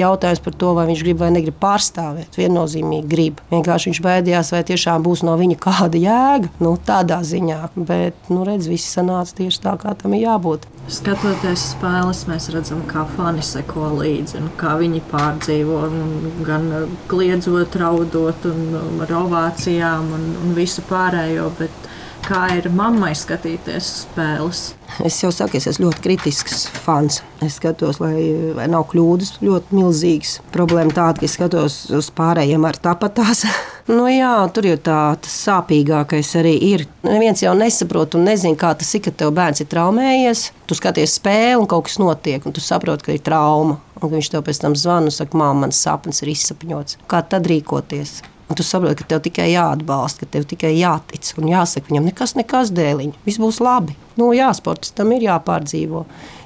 jautājums 0.00 0.42
par 0.42 0.56
to, 0.58 0.72
vai 0.80 0.88
viņš 0.88 1.04
grib 1.04 1.20
vai 1.20 1.30
negrib 1.36 1.60
pārstāvēt. 1.60 2.40
Viennozīmīgi 2.40 3.12
grib. 3.12 3.44
Vienkārši 3.52 3.92
viņš 3.92 4.02
baidījās, 4.08 4.50
vai 4.56 4.64
tiešām 4.72 5.04
būs 5.04 5.22
no 5.28 5.36
viņa 5.38 5.60
kāda 5.62 6.00
jēga 6.00 6.13
jēga. 6.14 6.50
Nu, 6.62 6.74
tādā 6.86 7.20
ziņā, 7.26 7.60
bet 7.76 8.30
nu, 8.32 8.42
redz, 8.46 8.68
viss 8.70 8.94
sanāca 8.96 9.36
tieši 9.40 9.62
tā, 9.64 9.74
kā 9.80 9.94
tam 9.98 10.16
ir 10.16 10.26
jābūt. 10.28 10.68
Skatoties 10.92 11.62
spēles, 11.72 12.26
mēs 12.28 12.50
redzam, 12.52 12.82
kā 12.88 13.06
fani 13.14 13.44
seko 13.44 13.88
līdzi, 14.02 14.42
kā 14.60 14.74
viņi 14.80 15.00
pārdzīvo, 15.08 15.80
gan 16.44 16.68
kliedzot, 17.08 17.78
raudot, 17.80 18.48
un 18.50 19.00
ar 19.04 19.14
ovācijām 19.22 20.12
un, 20.18 20.30
un 20.44 20.56
visu 20.58 20.84
pārējo. 20.90 21.48
Bet 21.60 21.88
kā 22.24 22.42
ir 22.58 22.68
mammai 22.72 23.12
skatīties 23.16 23.90
spēles? 24.04 24.64
Es 25.04 25.18
jau 25.22 25.32
saku, 25.34 25.58
es 25.58 25.68
esmu 25.72 25.88
ļoti 25.88 26.04
kritisks 26.04 26.66
fans. 26.84 27.22
Es 27.44 27.58
skatos, 27.58 28.00
lai 28.02 28.68
nav 28.70 28.86
kļūdas, 28.92 29.38
ļoti 29.44 29.80
milzīgas. 29.80 30.38
Problēma 30.54 30.94
tāda, 30.96 31.22
ka 31.22 31.28
es 31.28 31.38
skatos 31.38 31.78
uz 31.96 32.12
pārējiem 32.14 32.68
ar 32.68 32.80
tāpatās. 32.88 33.46
nu, 33.90 34.04
jā, 34.08 34.32
tur 34.54 34.68
jau 34.68 34.76
tā, 34.80 34.98
tas 35.24 35.38
sāpīgākais 35.46 36.34
arī 36.40 36.54
ir. 36.72 36.86
Neviens 37.06 37.42
jau 37.44 37.54
nesaprot 37.58 38.16
un 38.18 38.26
nezina, 38.28 38.58
kā 38.58 38.74
tas 38.78 38.92
ir, 38.96 39.04
kad 39.04 39.16
tev 39.20 39.32
bērns 39.36 39.64
ir 39.64 39.70
traumējies. 39.72 40.44
Tu 40.68 40.78
skaties 40.78 41.18
spēli 41.20 41.58
un 41.60 41.68
kaut 41.70 41.88
kas 41.88 41.98
notiek, 42.02 42.44
un 42.44 42.54
tu 42.56 42.64
saproti, 42.64 43.08
ka 43.08 43.16
ir 43.16 43.24
trauma. 43.24 43.80
Un 44.02 44.12
viņš 44.12 44.30
tev 44.32 44.44
pēc 44.44 44.60
tam 44.60 44.76
zvana 44.76 45.08
un 45.08 45.14
saka, 45.14 45.36
māma, 45.38 45.66
mans 45.66 45.80
sapnis 45.80 46.22
ir 46.24 46.32
izsapņots. 46.34 47.00
Kā 47.10 47.22
tad 47.28 47.48
rīkoties? 47.48 48.20
Un 48.48 48.58
tu 48.58 48.64
saproti, 48.66 49.00
ka 49.00 49.08
tev 49.14 49.22
tikai 49.24 49.48
jāatbalsta, 49.54 50.24
ka 50.24 50.36
tev 50.36 50.44
tikai 50.48 50.74
jātic 50.76 51.30
un 51.40 51.48
jāsaka 51.48 51.88
viņam, 51.88 52.10
nekas, 52.10 52.34
nekas 52.36 52.72
dēliņ, 52.76 53.14
viss 53.24 53.40
būs 53.40 53.62
labi. 53.64 53.96
Nu, 54.20 54.28
jā, 54.36 54.50
sportistam 54.56 55.14
ir 55.16 55.24
jāpārdzīvo. 55.30 56.04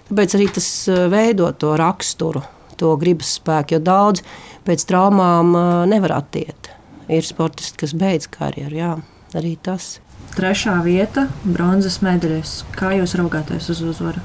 Tāpēc 0.08 0.38
arī 0.38 0.46
tas 0.54 0.68
eh, 0.88 1.04
veido 1.10 1.50
to 1.58 1.74
raksturu, 1.80 2.44
to 2.78 2.94
gribas 3.00 3.34
spēku, 3.40 3.76
jo 3.76 3.82
daudz 3.90 4.22
pēc 4.68 4.86
traumām 4.88 5.52
eh, 5.52 5.70
nevar 5.90 6.20
attiekt. 6.20 6.70
Ir 7.08 7.26
sportisti, 7.26 7.78
kas 7.80 7.94
beidz 7.98 8.28
karjeru. 8.32 8.78
Jā, 8.78 8.92
arī 9.38 9.56
tas. 9.62 9.98
Trešā 10.36 10.76
vieta, 10.84 11.26
bronzas 11.44 12.00
medaļas. 12.04 12.62
Kā 12.76 12.92
jūs 12.98 13.16
raugāties 13.18 13.70
uz 13.72 13.82
uzvaru? 13.94 14.22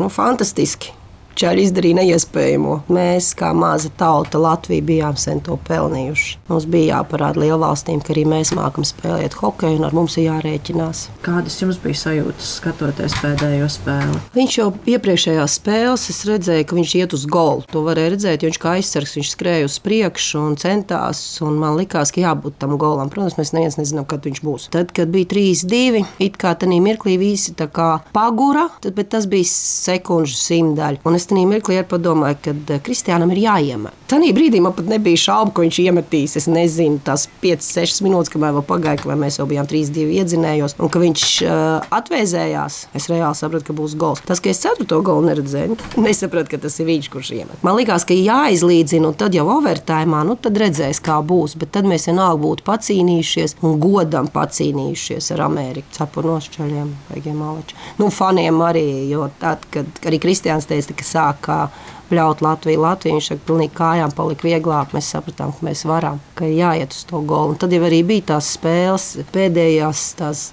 Nu, 0.00 0.08
fantastiski. 0.12 0.94
Čāļi 1.38 1.66
izdarīja 1.68 2.00
neiespējamo. 2.00 2.74
Mēs, 2.92 3.30
kā 3.38 3.52
maza 3.56 3.90
tauta, 4.00 4.40
Latvija, 4.42 4.84
bijām 4.86 5.18
sen 5.20 5.40
to 5.44 5.56
pelnījuši. 5.68 6.36
Mums 6.50 6.66
bija 6.70 6.96
jāparāda 6.98 7.42
lielvalstīm, 7.44 8.02
ka 8.04 8.14
arī 8.14 8.26
mēs 8.28 8.52
mākam 8.56 8.86
spēlēt 8.86 9.38
hokeju, 9.40 9.78
un 9.78 9.86
ar 9.88 9.96
mums 9.96 10.16
ir 10.18 10.28
jārēķinās. 10.28 11.06
Kādas 11.24 11.60
jums 11.62 11.78
bija 11.82 12.00
sajūtas 12.02 12.56
skatoties 12.58 13.16
pēdējo 13.22 13.68
spēli? 13.72 14.20
Viņš 14.36 14.58
jau 14.58 14.68
iepriekšējās 14.94 15.56
spēlēs, 15.60 16.08
es 16.12 16.20
redzēju, 16.28 16.66
ka 16.68 16.78
viņš 16.78 16.96
iet 17.00 17.16
uz 17.16 17.26
golu. 17.30 17.64
To 17.72 17.84
varēja 17.86 18.14
redzēt, 18.16 18.42
jo 18.42 18.50
viņš 18.50 18.60
kā 18.60 18.74
aizsargs, 18.78 19.16
viņš 19.20 19.32
skrēja 19.34 19.70
uz 19.70 19.78
priekšu 19.84 20.42
un 20.42 20.58
centās. 20.60 21.22
Un 21.44 21.58
man 21.60 21.78
likās, 21.78 22.12
ka 22.14 22.24
jābūt 22.24 22.58
tam 22.60 22.76
golam. 22.80 23.10
Protams, 23.12 23.38
mēs 23.40 23.54
neviens 23.56 23.78
nezinām, 23.80 24.06
kad 24.10 24.26
viņš 24.26 24.42
būs. 24.44 24.68
Tad, 24.74 24.92
kad 24.96 25.12
bija 25.12 25.30
3-2, 25.30 26.04
it 26.22 26.38
kā 26.40 26.54
tajā 26.58 26.80
mirklī 26.82 27.16
visi 27.20 27.54
pagura, 28.12 28.68
tad, 28.82 28.94
bet 28.96 29.10
tas 29.14 29.26
bija 29.30 29.46
sekundžu 29.50 30.36
simtdaļa. 30.38 31.02
Es 31.20 31.26
tajā 31.28 31.44
mirklī 31.44 31.82
padomāju, 31.84 32.38
ka 32.40 32.54
eh, 32.56 32.80
Kristiānam 32.80 33.28
ir 33.34 33.42
jāiemet. 33.42 33.96
Tanī 34.10 34.32
brīdī 34.34 34.58
man 34.64 34.72
pat 34.74 34.88
nebija 34.90 35.20
šaubu, 35.20 35.52
ka 35.54 35.62
viņš 35.62 35.78
iemetīs. 35.84 36.32
Es 36.40 36.46
nezinu, 36.50 36.98
tās 37.04 37.26
5-6 37.42 38.00
minūtes, 38.06 38.32
kamēr 38.32 38.56
vēl 38.56 38.64
pagāja, 38.66 39.02
ka 39.02 39.16
mēs 39.20 39.36
jau 39.38 39.44
bijām 39.50 39.68
3-2 39.70 40.06
iedzinējos, 40.16 40.74
un 40.80 40.90
ka 40.90 41.02
viņš 41.02 41.24
uh, 41.44 41.90
atvēzējās. 41.94 42.78
Es 42.96 43.06
reāli 43.12 43.38
sapratu, 43.38 43.68
ka 43.68 43.76
būs 43.76 43.94
gols. 44.00 44.22
Tas, 44.26 44.40
ka 44.42 44.50
es 44.50 44.62
4. 44.64 44.88
golu 44.88 45.28
neredzēju, 45.28 45.76
nesapratu, 46.06 46.50
ka 46.54 46.60
tas 46.64 46.80
ir 46.80 46.88
viņš, 46.88 47.10
kurš 47.12 47.30
iemet. 47.36 47.60
Man 47.66 47.76
liekas, 47.78 48.06
ka 48.08 48.16
jāizlīdzina, 48.16 49.12
un 49.12 49.18
tad 49.20 49.36
jau 49.36 49.44
overtājumā, 49.58 50.24
nu 50.26 50.34
tad 50.40 50.58
redzēs, 50.58 51.02
kā 51.04 51.20
būs. 51.22 51.54
Bet 51.60 51.74
tad 51.76 51.86
mēs 51.90 52.08
vienalga 52.10 52.40
būtu 52.42 52.66
pacīnījušies 52.66 53.58
un 53.60 53.78
godam 53.84 54.32
pacīnījušies 54.32 55.30
ar 55.36 55.44
Ameriku. 55.50 55.92
Cepuru 56.00 56.34
nošķaļiem, 56.34 56.90
vaigiem 57.12 57.38
malečiem. 57.44 57.86
Nu, 58.00 58.10
faniem 58.14 58.58
arī, 58.64 58.86
jo 59.12 59.28
tad, 59.38 59.68
kad 59.70 60.02
arī 60.08 60.18
Kristiāns 60.22 60.66
teica, 60.70 60.96
ka 60.96 61.09
sāka 61.10 61.64
bļaut 62.10 62.42
Latviju. 62.44 62.80
Latviju 62.82 63.18
viņš 63.18 63.28
ar 63.34 63.40
pilnīgi 63.46 63.74
kājām 63.78 64.14
palika 64.16 64.46
vieglāk. 64.46 64.94
Mēs 64.96 65.10
sapratām, 65.14 65.52
ka 65.54 65.66
mēs 65.66 65.84
varam, 65.88 66.20
ka 66.38 66.48
jāiet 66.48 66.94
uz 66.94 67.04
to 67.08 67.22
golu. 67.26 67.54
Un 67.54 67.60
tad 67.60 67.74
jau 67.74 67.82
arī 67.86 68.00
bija 68.06 68.26
tās 68.32 68.50
spēles, 68.56 69.06
pēdējās 69.34 70.04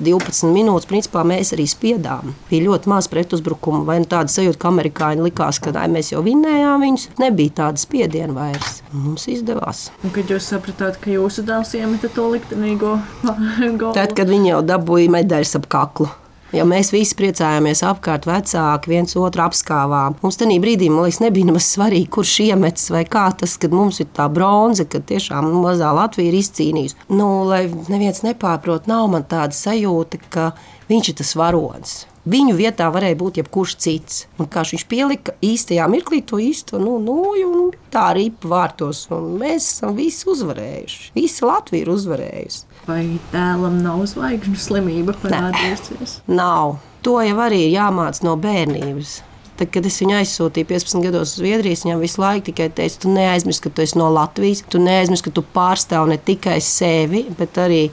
12 0.05 0.51
minūtes. 0.53 0.89
Principā 0.89 1.23
mēs 1.27 1.53
arī 1.57 1.67
spiedām. 1.69 2.33
Bija 2.51 2.67
ļoti 2.67 2.91
maz 2.91 3.09
pretuzbrukumu, 3.11 3.83
vai 3.87 3.99
nu 4.03 4.09
tāda 4.09 4.31
sajūta, 4.33 4.59
ka 4.61 4.71
amerikāņi 4.71 5.25
likās, 5.29 5.61
ka 5.63 5.73
ai, 5.77 5.87
mēs 5.91 6.13
jau 6.13 6.23
vinnējām 6.25 6.85
viņus. 6.85 7.09
Nebija 7.21 7.57
tāda 7.63 7.81
spiediena 7.81 8.35
vairs. 8.37 8.81
Mums 8.93 9.27
izdevās. 9.31 9.87
Un 10.05 10.13
kad 10.15 10.29
jūs 10.31 10.51
sapratāt, 10.53 11.01
ka 11.01 11.11
jūsu 11.13 11.45
dēls 11.47 11.73
iemeta 11.79 12.11
to 12.13 12.29
liktenīgo 12.35 12.97
golu? 13.79 13.93
Tad, 13.97 14.15
kad 14.17 14.29
viņi 14.29 14.53
jau 14.55 14.63
dabūja 14.75 15.17
medaļas 15.17 15.57
ap 15.61 15.69
kaklu. 15.71 16.11
Ja 16.56 16.63
mēs 16.63 16.94
visi 16.96 17.16
priecājāmies 17.20 17.82
apkārt, 17.84 18.24
vecāki 18.30 18.94
viens 18.94 19.18
otru 19.20 19.44
apskāvām. 19.44 20.16
Mums 20.22 20.39
tajā 20.39 20.60
brīdī, 20.63 20.88
liekas, 20.88 21.20
nebija 21.20 21.50
nemaz 21.50 21.68
svarīgi, 21.74 22.08
kurš 22.16 22.36
iemetis 22.46 22.88
vai 22.94 23.04
kā 23.04 23.25
tas, 23.36 23.58
kad 23.60 23.75
mums 23.75 24.00
ir 24.00 24.08
tā 24.16 24.30
bronza, 24.32 24.88
ka 24.88 25.04
tiešām 25.04 25.50
nu, 25.51 25.60
mazā 25.66 25.92
Latvija 25.98 26.32
ir 26.32 26.39
izcīnījusi. 26.39 26.96
Nu, 27.12 27.27
lai 27.50 27.66
neviens 27.92 28.24
nepārprot, 28.24 28.88
nav 28.88 29.10
man 29.12 29.27
tāda 29.27 29.58
sajūta, 29.58 30.22
ka 30.32 30.51
viņš 30.88 31.12
ir 31.12 31.20
tas 31.20 31.36
varonis. 31.36 31.98
Viņu 32.27 32.58
vietā 32.58 32.89
varēja 32.92 33.16
būt 33.20 33.38
jebkurš 33.39 33.75
cits. 33.84 34.24
Un 34.39 34.50
kā 34.51 34.66
viņš 34.68 34.84
pielika 34.92 35.36
īstajā 35.44 35.86
mirklī 35.92 36.20
to 36.27 36.39
īsto 36.44 36.80
nu, 36.82 36.98
noju, 37.00 37.48
un 37.48 37.70
tā 37.92 38.10
arī 38.12 38.25
vārtos. 38.44 39.06
Un 39.16 39.38
mēs 39.39 39.70
esam 39.77 39.96
visi 39.96 40.27
uzvarējuši. 40.32 41.13
Visa 41.16 41.48
Latvija 41.48 41.86
ir 41.86 41.94
uzvarējusi. 41.94 42.66
Vai 42.88 43.20
tēlam 43.34 43.82
nav 43.84 44.06
zvaigžņu 44.08 44.60
slimība 44.63 45.15
parādījusies? 45.22 46.22
Nav. 46.32 46.77
To 47.03 47.17
jau 47.24 47.39
arī 47.44 47.65
ir 47.65 47.74
jāmācās 47.75 48.24
no 48.24 48.36
bērnības. 48.39 49.22
Tad, 49.58 49.72
kad 49.74 49.88
es 49.89 49.98
viņu 50.00 50.20
aizsūtīju 50.20 50.70
15 50.70 51.06
gados 51.08 51.32
uz 51.34 51.39
Zviedriju, 51.41 51.79
viņam 51.84 52.03
visu 52.03 52.22
laiku 52.22 52.46
tikai 52.51 52.67
teica, 52.77 53.00
tu 53.01 53.12
neaizmirsti, 53.13 53.63
ka 53.65 53.74
tu 53.74 53.84
esi 53.84 53.98
no 53.98 54.10
Latvijas, 54.13 54.62
tu 54.70 54.82
neaizmirsti, 54.82 55.27
ka 55.27 55.34
tu 55.34 55.44
pārstāv 55.56 56.06
ne 56.12 56.20
tikai 56.22 56.60
sevi, 56.62 57.24
bet 57.39 57.58
arī 57.63 57.88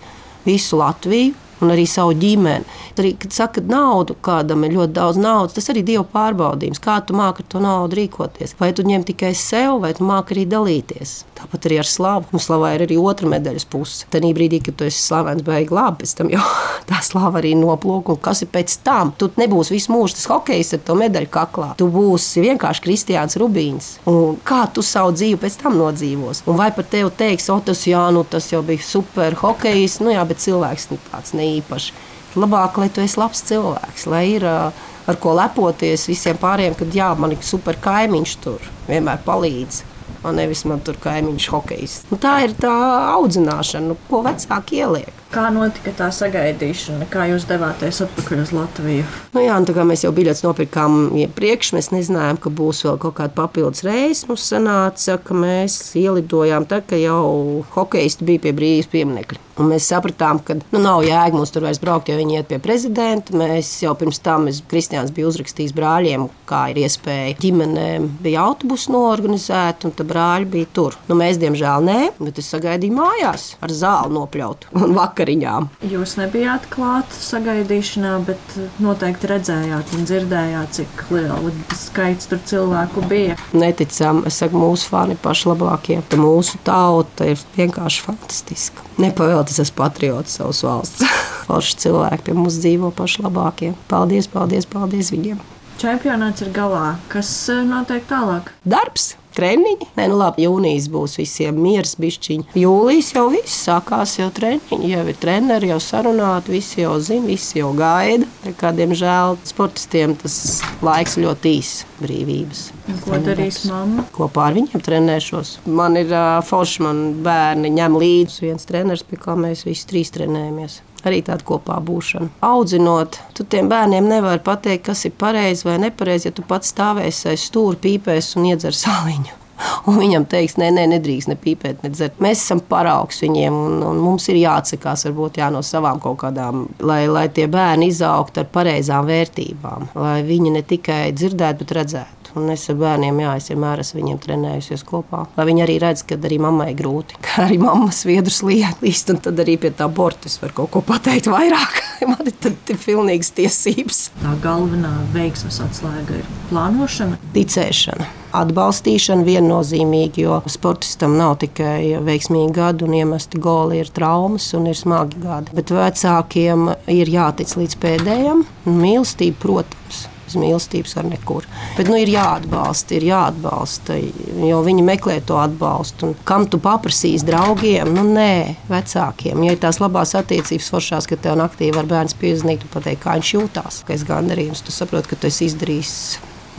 visu 0.45 0.79
Latviju 0.81 1.33
un 1.63 1.75
arī 1.75 1.87
savu 1.91 2.15
ģimeni. 2.19 2.67
Arī, 2.99 3.15
kad 3.21 3.35
saka, 3.35 3.61
ka 3.61 3.71
naudu 3.71 4.17
kādam 4.25 4.65
ir 4.67 4.77
ļoti 4.79 4.95
daudz 4.97 5.19
naudas, 5.21 5.55
tas 5.57 5.71
arī 5.73 5.83
ir 5.83 5.89
Dieva 5.91 6.05
pārbaudījums. 6.15 6.83
Kā 6.83 7.01
tu 7.07 7.17
māki 7.19 7.45
ar 7.45 7.51
to 7.53 7.63
naudu 7.63 7.99
rīkoties? 7.99 8.57
Vai 8.61 8.73
tu 8.77 8.87
ņem 8.87 9.07
tikai 9.11 9.33
sev, 9.39 9.81
vai 9.83 9.93
tu 9.97 10.07
māki 10.07 10.37
arī 10.37 10.45
dalīties? 10.51 11.15
Tāpat 11.35 11.69
arī 11.69 11.81
ar 11.83 11.89
slavu. 11.89 12.31
Un 12.35 12.43
slavā 12.43 12.75
ir 12.77 12.85
arī 12.87 12.99
otra 13.01 13.29
medaļas 13.31 13.67
puse. 13.71 14.07
Tad 14.13 14.27
brīdī, 14.37 14.61
kad 14.65 14.79
tu 14.79 14.87
esi 14.87 15.03
slavens, 15.03 15.45
beigas 15.45 15.75
labi, 15.75 16.03
pēc 16.03 16.15
tam 16.19 16.31
jau 16.33 16.43
tā 16.91 17.01
slava 17.05 17.41
arī 17.43 17.55
noplūk. 17.59 18.15
Un 18.15 18.21
kas 18.25 18.45
ir 18.47 18.51
pēc 18.55 18.79
tam? 18.87 19.13
Tu 19.19 19.31
nebūsi 19.41 19.75
visu 19.75 19.93
mūžu 19.95 20.19
tas 20.19 20.29
hokejs 20.31 20.75
ar 20.77 20.85
to 20.87 20.97
medaļu 20.99 21.31
kaklā. 21.35 21.71
Tu 21.81 21.89
būsi 21.91 22.45
vienkārši 22.45 22.85
Kristiāns 22.87 23.39
Rubīns. 23.41 23.91
Un 24.11 24.39
kā 24.47 24.65
tu 24.75 24.85
savu 24.87 25.15
dzīvi 25.17 25.41
pēc 25.43 25.59
tam 25.63 25.79
nodzīvos? 25.81 26.45
Un 26.51 26.59
vai 26.61 26.71
par 26.75 26.87
tevi 26.91 27.11
teiks, 27.19 27.51
o 27.53 27.59
tas, 27.65 27.85
jā, 27.89 28.03
nu, 28.15 28.25
tas 28.29 28.51
jau 28.53 28.63
bija 28.67 28.83
super 28.85 29.37
hokejs, 29.43 30.01
nu 30.05 30.15
jā, 30.15 30.25
bet 30.29 30.43
cilvēks 30.45 30.91
nu, 30.93 31.01
tāds 31.11 31.35
ne 31.37 31.44
īpašs. 31.45 31.93
Labāk, 32.35 32.81
lai 32.83 32.91
tu 32.91 33.03
esi 33.05 33.21
labs 33.21 33.45
cilvēks, 33.47 34.09
lai 34.11 34.25
ir 34.33 34.47
ar 34.49 35.19
ko 35.23 35.37
lepoties 35.39 36.09
visiem 36.11 36.39
pārējiem, 36.41 36.77
kad 36.79 36.95
jā, 36.97 37.13
man 37.19 37.35
ir 37.35 37.43
super 37.47 37.79
kaimiņš 37.81 38.39
tur 38.43 38.71
vienmēr 38.89 39.21
palīdz. 39.27 39.85
Un 40.25 40.39
nevis 40.41 40.63
man 40.65 40.81
tur 40.81 40.97
kaimiņš 41.01 41.47
hokejs. 41.53 41.95
Nu, 42.09 42.17
tā 42.21 42.39
ir 42.47 42.55
tā 42.57 42.73
audzināšana, 43.13 43.91
nu, 43.91 43.97
ko 44.09 44.23
vecāki 44.25 44.81
ieliek. 44.81 45.13
Kā 45.35 45.51
notika 45.53 45.93
tā 45.99 46.07
sagaidīšana, 46.15 47.09
kā 47.13 47.27
jūs 47.29 47.45
devāties 47.49 48.01
atpakaļ 48.07 48.41
uz 48.41 48.53
Latviju? 48.57 49.05
Nu 49.35 49.43
jā, 49.45 49.59
tā 49.69 49.75
kā 49.77 49.85
mēs 49.85 50.07
jau 50.07 50.15
biļetes 50.17 50.45
nopirkām 50.47 50.97
iepriekš, 51.27 51.75
mēs 51.77 51.91
nezinājām, 51.93 52.41
ka 52.41 52.53
būs 52.57 52.85
vēl 52.87 52.97
kaut 53.03 53.19
kāda 53.21 53.37
papildus 53.37 53.85
reizes. 53.85 54.25
Mums 54.31 54.49
sanāca, 54.49 55.19
ka 55.21 55.37
mēs 55.37 55.77
ielidojām 56.01 56.69
tā, 56.73 56.81
ka 56.81 56.97
jau 56.97 57.65
hokeisti 57.77 58.25
bija 58.31 58.47
pie 58.47 58.57
brīvības 58.57 58.93
pieminiekļa. 58.95 59.43
Un 59.61 59.69
mēs 59.71 59.87
sapratām, 59.87 60.41
ka 60.43 60.57
nu, 60.59 60.81
nav 60.83 61.05
jēga 61.07 61.37
mums 61.37 61.53
tur 61.55 61.63
vairs 61.67 61.79
braukt, 61.83 62.09
jo 62.11 62.19
viņi 62.19 62.41
iet 62.41 62.49
pie 62.51 62.59
prezidenta. 62.63 63.37
Mēs 63.39 63.71
jau 63.85 63.93
pirms 63.99 64.19
tam, 64.25 64.49
Kristians 64.71 65.13
bija 65.15 65.29
uzrakstījis 65.31 65.75
brāļiem, 65.77 66.27
kā 66.49 66.65
ir 66.73 66.81
iespēja 66.83 67.37
ģimenēm, 67.39 68.09
bija 68.25 68.43
autobusu 68.49 68.93
norganizēta, 68.95 69.87
un 69.87 69.95
tā 69.95 70.07
brāļi 70.09 70.49
bija 70.57 70.71
tur. 70.75 70.99
Nu, 71.07 71.19
mēs, 71.19 71.39
diemžēl, 71.43 71.87
nē, 71.87 71.99
bet 72.19 72.41
es 72.43 72.51
sagaidīju 72.51 72.97
mājās 72.99 73.47
ar 73.63 73.75
zāli 73.75 74.17
nopļautu 74.17 74.75
un 74.81 74.97
vakariņām. 74.99 75.71
Jūs 75.93 76.17
nebijāt 76.19 76.67
klāt 76.75 77.15
sagaidīšanā, 77.15 78.17
bet 78.27 78.59
noteikti 78.83 79.31
redzējāt 79.31 79.95
un 79.95 80.09
dzirdējāt, 80.11 80.81
cik 80.81 81.07
liels 81.15 81.79
skaits 81.79 82.31
tur 82.31 82.43
cilvēku 82.43 83.05
bija. 83.11 83.39
Neticam, 83.55 84.25
es 84.27 84.41
saku, 84.43 84.59
mūsu 84.59 84.91
fani 84.91 85.19
paši 85.21 85.53
labākie. 85.53 86.01
Mūsu 86.19 86.59
tauta 86.67 87.31
ir 87.31 87.41
vienkārši 87.55 88.03
fantastiska. 88.05 88.85
Nepavēl 89.03 89.44
vēl 89.45 89.51
tas 89.51 89.61
esmu 89.65 89.77
patriots 89.77 90.39
savas 90.39 90.63
valsts. 90.65 91.05
Forši 91.47 91.77
cilvēki 91.85 92.25
pie 92.29 92.37
mums 92.37 92.57
dzīvo 92.63 92.91
paši 92.97 93.27
labākie. 93.27 93.75
Paldies, 93.91 94.29
paldies, 94.29 94.67
paldies 94.67 95.13
viņiem! 95.13 95.41
Čempionāts 95.79 96.41
ir 96.45 96.53
galā. 96.55 96.97
Kas 97.13 97.29
eh, 97.53 97.65
notiek 97.67 98.07
tālāk? 98.09 98.53
Darbs! 98.65 99.15
Treniņi. 99.35 99.91
Nē, 99.99 100.07
nu 100.11 100.19
labi, 100.21 100.45
jūnijas 100.47 100.89
būs 100.93 101.19
visiem 101.21 101.59
miers, 101.61 101.97
bišķiņi. 102.01 102.55
Jūlijas 102.59 103.13
jau 103.17 103.27
viss 103.33 103.65
sākās 103.67 104.17
jau 104.19 104.31
treniņi, 104.35 104.93
jau 104.95 105.05
ir 105.11 105.19
treneri, 105.21 105.73
jau 105.73 105.81
sarunāti, 105.83 106.55
visi 106.55 106.83
jau 106.83 106.97
zina, 107.03 107.27
visi 107.29 107.61
jau 107.61 107.73
gaida. 107.79 108.29
Kādiem 108.61 108.95
žēl 108.99 109.39
sportistiem 109.49 110.17
tas 110.21 110.39
laiks 110.85 111.19
ļoti 111.21 111.55
īss 111.59 111.85
brīvības. 112.01 112.65
Ko 113.05 113.19
darīs 113.25 113.63
mamma? 113.69 114.07
Kopā 114.15 114.49
ar 114.51 114.59
viņiem 114.59 114.83
trenēšos. 114.85 115.59
Man 115.67 115.99
ir 116.01 116.11
uh, 116.13 116.41
forši, 116.45 116.83
man 116.85 117.05
bērni 117.25 117.73
ņem 117.75 118.01
līdzi 118.01 118.49
viens 118.49 118.69
treneris, 118.69 119.07
pie 119.09 119.21
kā 119.21 119.39
mēs 119.39 119.65
visi 119.69 119.89
trīs 119.91 120.13
trenējamies 120.15 120.83
arī 121.11 121.23
tāda 121.27 121.47
kopā 121.47 121.79
būšana. 121.85 122.33
Audzinot, 122.45 123.21
tu 123.37 123.47
tiem 123.49 123.71
bērniem 123.73 124.09
nevari 124.11 124.43
pateikt, 124.45 124.87
kas 124.91 125.05
ir 125.09 125.17
pareizi 125.19 125.69
vai 125.69 125.79
nepareizi, 125.87 126.31
ja 126.31 126.37
tu 126.37 126.45
pats 126.49 126.75
stāvēsi 126.75 127.33
aiz 127.33 127.49
stūra, 127.49 127.81
pīpēs 127.81 128.35
un 128.39 128.53
iedzer 128.53 128.77
sāliņu. 128.85 129.41
Un 129.87 129.99
viņam 130.01 130.25
teiks, 130.29 130.57
nē, 130.59 130.71
nē, 130.75 130.87
nedrīkst 130.97 131.31
ne 131.31 131.37
pīpēt, 131.39 131.85
ne 131.85 131.91
dzert. 131.93 132.19
Mēs 132.25 132.43
esam 132.43 132.61
paraugs 132.69 133.21
viņiem, 133.23 133.55
un, 133.55 133.77
un 133.87 134.01
mums 134.03 134.27
ir 134.33 134.41
jāatsakās 134.41 135.07
varbūt 135.09 135.39
jā, 135.41 135.51
no 135.55 135.63
savām 135.65 136.01
kaut 136.03 136.19
kādām, 136.25 136.67
lai, 136.83 137.05
lai 137.07 137.29
tie 137.33 137.47
bērni 137.51 137.89
izaugtu 137.93 138.43
ar 138.43 138.51
pareizām 138.55 139.07
vērtībām, 139.09 139.93
lai 139.95 140.19
viņi 140.27 140.57
ne 140.57 140.65
tikai 140.67 141.03
dzirdētu, 141.15 141.63
bet 141.63 141.77
redzētu. 141.79 142.24
Un 142.35 142.51
es 142.51 142.67
ar 142.73 142.79
bērniem, 142.81 143.21
jā, 143.23 143.37
es 143.39 143.51
vienmēr 143.53 143.83
esmu 143.85 144.01
viņiem 144.01 144.21
trenējusies 144.25 144.85
kopā. 144.89 145.25
Lai 145.37 145.49
viņi 145.49 145.65
arī 145.67 145.79
redz, 145.83 146.03
ka 146.09 146.19
arī 146.19 146.41
mammai 146.43 146.73
ir 146.73 146.79
grūti, 146.81 147.19
ka 147.23 147.45
arī 147.47 147.61
mammas 147.63 148.03
viedrus 148.09 148.43
līst, 148.47 149.13
un 149.15 149.23
tad 149.23 149.39
arī 149.45 149.59
pie 149.63 149.71
tā 149.77 149.87
borta 149.89 150.31
es 150.31 150.41
varu 150.43 150.63
kaut 150.63 150.75
ko 150.75 150.85
pateikt 150.93 151.31
vairāk. 151.31 151.85
man 152.11 152.27
ir 152.29 152.35
tad 152.43 152.75
pilnīgas 152.85 153.33
tiesības. 153.37 154.01
Tā 154.21 154.35
galvenā 154.45 154.93
veiksmes 155.15 155.61
atslēga 155.65 156.21
ir 156.21 156.29
plānošana, 156.51 157.19
ticēšana. 157.35 158.09
Atbalstīšana 158.35 159.23
viennozīmīgi, 159.27 160.25
jo 160.25 160.41
sportistam 160.51 161.15
nav 161.19 161.37
tikai 161.45 162.01
veiksmīgi 162.03 162.51
gadi 162.57 162.87
un 162.87 162.97
iemesti 162.99 163.39
goli, 163.43 163.79
ir 163.83 163.93
traumas 163.95 164.49
un 164.59 164.67
ir 164.71 164.79
smagi 164.79 165.23
gadi. 165.23 165.55
Bet 165.55 165.71
vecākiem 165.75 166.73
ir 166.91 167.13
jātic 167.15 167.55
līdz 167.61 167.79
pēdējiem. 167.85 168.43
Mīlestība, 168.67 169.39
protams, 169.45 170.09
bez 170.35 170.41
mīlestības 170.43 170.97
var 170.99 171.07
nekur. 171.09 171.47
Bet 171.79 171.89
nu, 171.91 171.97
ir 172.01 172.11
jāatbalsta, 172.11 172.97
ir 172.97 173.07
jāatbalsta, 173.09 173.97
jo 174.43 174.61
viņi 174.67 174.85
meklē 174.87 175.21
to 175.27 175.39
atbalstu. 175.41 176.11
Un 176.11 176.27
kam 176.27 176.49
tu 176.51 176.59
paprasīsi 176.63 177.27
draugiem? 177.29 177.93
Nu, 177.95 178.05
nē, 178.09 178.57
vecākiem. 178.71 179.45
Ja 179.47 179.55
ir 179.55 179.63
tās 179.63 179.81
labās 179.83 180.15
attiecības 180.19 180.71
foršās, 180.75 181.09
ka 181.11 181.19
tev 181.21 181.39
naktī 181.41 181.71
var 181.75 181.89
bērns 181.91 182.17
piezīmēt, 182.19 182.67
un 182.67 182.75
pateikt, 182.75 183.05
kā 183.05 183.17
viņš 183.19 183.33
jūtās, 183.37 183.83
ka 183.87 183.95
es 183.95 184.07
gandarījums, 184.09 184.65
tu 184.65 184.75
saproti, 184.75 185.13
ka 185.13 185.21
tu 185.21 185.31
esi 185.31 185.49
izdarījis 185.51 185.95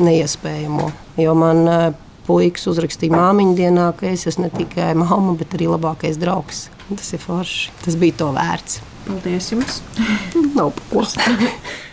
neiespējamo. 0.04 0.90
Jo 1.22 1.36
man 1.40 1.64
eh, 1.72 1.88
puikas 2.28 2.68
uzrakstīja 2.72 3.16
māmiņu 3.16 3.56
dienā, 3.60 3.92
ka 4.00 4.10
es 4.12 4.28
esmu 4.32 4.48
ne 4.48 4.54
tikai 4.56 4.94
mamma, 4.98 5.36
bet 5.40 5.56
arī 5.58 5.70
labākais 5.72 6.20
draugs. 6.22 6.68
Tas 6.92 7.16
ir 7.18 7.24
forši. 7.24 7.72
Tas 7.82 7.98
bija 7.98 8.20
to 8.22 8.30
vērts. 8.36 8.84
Paldies 9.06 9.52
jums! 9.54 9.82
Nav 10.58 10.72
pa 10.76 10.88
ko. 10.92 11.06